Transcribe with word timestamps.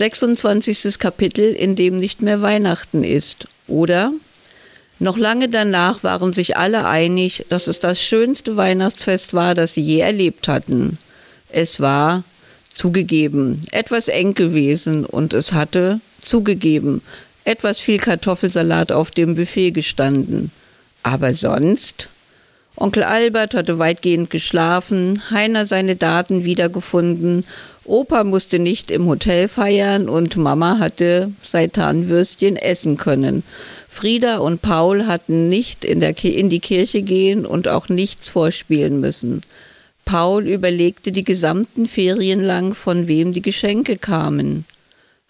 26. 0.00 0.98
Kapitel, 0.98 1.52
in 1.52 1.76
dem 1.76 1.96
nicht 1.96 2.22
mehr 2.22 2.40
Weihnachten 2.40 3.04
ist, 3.04 3.48
oder? 3.68 4.14
Noch 4.98 5.18
lange 5.18 5.50
danach 5.50 6.02
waren 6.02 6.32
sich 6.32 6.56
alle 6.56 6.86
einig, 6.86 7.44
dass 7.50 7.66
es 7.66 7.80
das 7.80 8.00
schönste 8.00 8.56
Weihnachtsfest 8.56 9.34
war, 9.34 9.54
das 9.54 9.74
sie 9.74 9.82
je 9.82 9.98
erlebt 9.98 10.48
hatten. 10.48 10.96
Es 11.50 11.80
war, 11.80 12.24
zugegeben, 12.72 13.60
etwas 13.72 14.08
eng 14.08 14.32
gewesen 14.32 15.04
und 15.04 15.34
es 15.34 15.52
hatte, 15.52 16.00
zugegeben, 16.22 17.02
etwas 17.44 17.80
viel 17.80 17.98
Kartoffelsalat 17.98 18.92
auf 18.92 19.10
dem 19.10 19.34
Buffet 19.34 19.72
gestanden. 19.72 20.50
Aber 21.02 21.34
sonst? 21.34 22.08
Onkel 22.74 23.02
Albert 23.02 23.52
hatte 23.52 23.78
weitgehend 23.78 24.30
geschlafen, 24.30 25.22
Heiner 25.30 25.66
seine 25.66 25.96
Daten 25.96 26.44
wiedergefunden, 26.44 27.44
Opa 27.84 28.24
musste 28.24 28.58
nicht 28.58 28.90
im 28.90 29.06
Hotel 29.06 29.48
feiern 29.48 30.08
und 30.08 30.36
Mama 30.36 30.78
hatte 30.78 31.32
Seitanwürstchen 31.42 32.56
essen 32.56 32.96
können. 32.96 33.42
Frieda 33.88 34.38
und 34.38 34.62
Paul 34.62 35.06
hatten 35.06 35.48
nicht 35.48 35.84
in, 35.84 36.00
der 36.00 36.16
in 36.24 36.50
die 36.50 36.60
Kirche 36.60 37.02
gehen 37.02 37.44
und 37.44 37.68
auch 37.68 37.88
nichts 37.88 38.30
vorspielen 38.30 39.00
müssen. 39.00 39.42
Paul 40.04 40.48
überlegte 40.48 41.12
die 41.12 41.24
gesamten 41.24 41.86
Ferien 41.86 42.42
lang, 42.42 42.74
von 42.74 43.08
wem 43.08 43.32
die 43.32 43.42
Geschenke 43.42 43.96
kamen. 43.96 44.64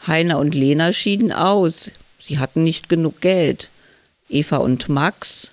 Heiner 0.07 0.39
und 0.39 0.55
Lena 0.55 0.93
schieden 0.93 1.33
aus. 1.33 1.91
Sie 2.19 2.39
hatten 2.39 2.63
nicht 2.63 2.89
genug 2.89 3.21
Geld. 3.21 3.69
Eva 4.29 4.59
und 4.59 4.89
Max. 4.89 5.51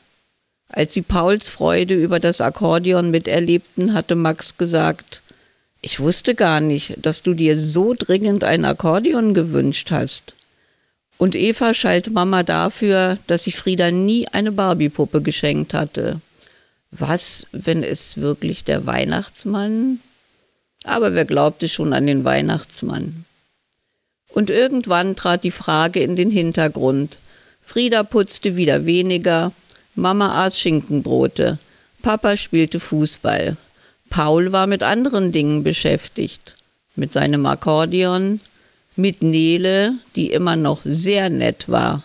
Als 0.70 0.94
sie 0.94 1.02
Pauls 1.02 1.50
Freude 1.50 1.94
über 1.94 2.20
das 2.20 2.42
Akkordeon 2.42 3.12
miterlebten, 3.12 3.94
hatte 3.94 4.16
Max 4.16 4.58
gesagt, 4.58 5.22
ich 5.88 6.02
wusste 6.02 6.36
gar 6.36 6.60
nicht, 6.60 6.96
dass 6.98 7.24
du 7.24 7.34
dir 7.34 7.58
so 7.58 7.94
dringend 7.98 8.44
ein 8.44 8.66
Akkordeon 8.66 9.34
gewünscht 9.34 9.90
hast. 9.90 10.34
Und 11.18 11.34
Eva 11.34 11.74
schalt 11.74 12.12
Mama 12.12 12.44
dafür, 12.44 13.20
dass 13.28 13.46
sie 13.46 13.54
Frieda 13.54 13.90
nie 13.90 14.28
eine 14.28 14.52
Barbiepuppe 14.52 15.22
geschenkt 15.22 15.74
hatte. 15.74 16.20
Was, 16.92 17.48
wenn 17.54 17.84
es 17.84 18.20
wirklich 18.20 18.66
der 18.66 18.86
Weihnachtsmann? 18.86 20.02
Aber 20.84 21.14
wer 21.14 21.24
glaubte 21.24 21.70
schon 21.70 21.94
an 21.94 22.06
den 22.06 22.26
Weihnachtsmann? 22.26 23.24
Und 24.34 24.50
irgendwann 24.50 25.16
trat 25.16 25.46
die 25.46 25.52
Frage 25.52 26.02
in 26.02 26.18
den 26.18 26.32
Hintergrund. 26.32 27.18
Frieda 27.62 28.04
putzte 28.04 28.58
wieder 28.58 28.86
weniger, 28.86 29.54
Mama 29.96 30.44
aß 30.44 30.60
Schinkenbrote, 30.60 31.60
Papa 32.02 32.36
spielte 32.36 32.82
Fußball. 32.82 33.56
Paul 34.10 34.52
war 34.52 34.68
mit 34.68 34.84
anderen 34.84 35.32
Dingen 35.32 35.64
beschäftigt, 35.64 36.56
mit 36.96 37.14
seinem 37.14 37.46
Akkordeon, 37.46 38.40
mit 38.96 39.22
Nele, 39.22 39.94
die 40.16 40.32
immer 40.32 40.56
noch 40.56 40.82
sehr 40.84 41.30
nett 41.30 41.70
war, 41.70 42.04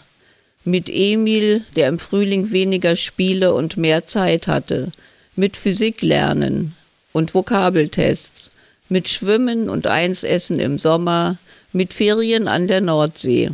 mit 0.64 0.88
Emil, 0.88 1.64
der 1.74 1.88
im 1.88 1.98
Frühling 1.98 2.52
weniger 2.52 2.96
Spiele 2.96 3.54
und 3.54 3.76
mehr 3.76 4.06
Zeit 4.06 4.46
hatte, 4.46 4.92
mit 5.34 5.56
Physiklernen 5.56 6.74
und 7.12 7.34
Vokabeltests, 7.34 8.50
mit 8.88 9.08
Schwimmen 9.08 9.68
und 9.68 9.86
Einsessen 9.86 10.60
im 10.60 10.78
Sommer, 10.78 11.38
mit 11.72 11.94
Ferien 11.94 12.46
an 12.46 12.66
der 12.66 12.80
Nordsee. 12.80 13.50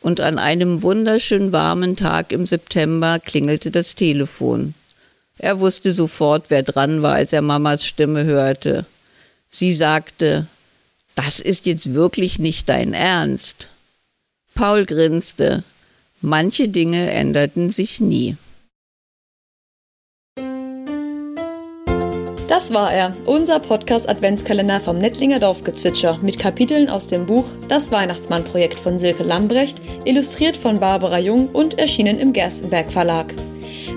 Und 0.00 0.20
an 0.20 0.38
einem 0.38 0.82
wunderschön 0.82 1.52
warmen 1.52 1.96
Tag 1.96 2.32
im 2.32 2.46
September 2.46 3.18
klingelte 3.18 3.70
das 3.70 3.94
Telefon. 3.94 4.74
Er 5.38 5.60
wusste 5.60 5.92
sofort, 5.92 6.46
wer 6.48 6.62
dran 6.62 7.02
war, 7.02 7.14
als 7.14 7.32
er 7.32 7.42
Mamas 7.42 7.86
Stimme 7.86 8.24
hörte. 8.24 8.86
Sie 9.50 9.74
sagte, 9.74 10.46
das 11.14 11.40
ist 11.40 11.66
jetzt 11.66 11.94
wirklich 11.94 12.38
nicht 12.38 12.68
dein 12.68 12.94
Ernst. 12.94 13.68
Paul 14.54 14.86
grinste. 14.86 15.62
Manche 16.22 16.68
Dinge 16.68 17.10
änderten 17.10 17.70
sich 17.70 18.00
nie. 18.00 18.36
Das 22.48 22.72
war 22.72 22.92
er, 22.92 23.14
unser 23.26 23.58
Podcast 23.58 24.08
Adventskalender 24.08 24.80
vom 24.80 24.98
Nettlinger 24.98 25.40
Dorfgezwitscher 25.40 26.18
mit 26.22 26.38
Kapiteln 26.38 26.88
aus 26.88 27.08
dem 27.08 27.26
Buch 27.26 27.44
Das 27.68 27.90
Weihnachtsmann-Projekt 27.90 28.78
von 28.78 28.98
Silke 28.98 29.24
Lambrecht, 29.24 29.80
illustriert 30.04 30.56
von 30.56 30.78
Barbara 30.78 31.18
Jung 31.18 31.48
und 31.48 31.78
erschienen 31.78 32.20
im 32.20 32.32
Gerstenberg 32.32 32.92
Verlag. 32.92 33.34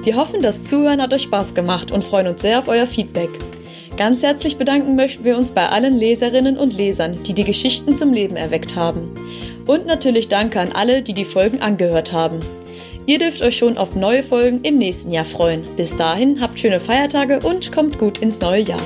Wir 0.04 0.16
hoffen, 0.16 0.42
das 0.42 0.64
Zuhören 0.64 1.02
hat 1.02 1.14
euch 1.14 1.24
Spaß 1.24 1.54
gemacht 1.54 1.92
und 1.92 2.04
freuen 2.04 2.28
uns 2.28 2.42
sehr 2.42 2.60
auf 2.60 2.70
euer 2.70 2.88
Feedback. 2.88 3.30
Ganz 3.98 4.24
herzlich 4.24 4.58
bedanken 4.58 4.96
möchten 4.96 5.26
wir 5.26 5.38
uns 5.38 5.52
bei 5.52 5.68
allen 5.68 5.94
Leserinnen 5.94 6.58
und 6.58 6.74
Lesern, 6.74 7.22
die 7.24 7.34
die 7.34 7.44
Geschichten 7.44 7.98
zum 7.98 8.14
Leben 8.14 8.38
erweckt 8.38 8.78
haben. 8.78 9.12
Und 9.66 9.86
natürlich 9.86 10.30
danke 10.30 10.62
an 10.62 10.72
alle, 10.72 11.02
die 11.02 11.14
die 11.14 11.26
Folgen 11.26 11.62
angehört 11.62 12.14
haben. 12.14 12.40
Ihr 13.08 13.20
dürft 13.20 13.42
euch 13.42 13.58
schon 13.58 13.78
auf 13.78 13.94
neue 13.94 14.24
Folgen 14.24 14.62
im 14.64 14.78
nächsten 14.78 15.12
Jahr 15.12 15.26
freuen. 15.26 15.66
Bis 15.76 15.98
dahin 15.98 16.40
habt 16.40 16.60
schöne 16.60 16.80
Feiertage 16.80 17.40
und 17.40 17.72
kommt 17.74 18.00
gut 18.00 18.20
ins 18.20 18.40
neue 18.40 18.62
Jahr. 18.62 18.80